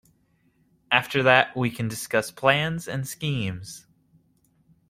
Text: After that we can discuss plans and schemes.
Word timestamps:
After 0.91 1.21
that 1.21 1.55
we 1.55 1.69
can 1.69 1.87
discuss 1.87 2.31
plans 2.31 2.87
and 2.87 3.07
schemes. 3.07 3.85